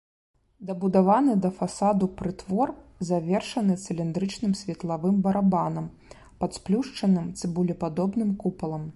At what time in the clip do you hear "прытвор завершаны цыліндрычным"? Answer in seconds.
2.21-4.55